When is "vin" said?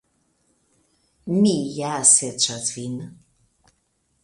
2.79-2.99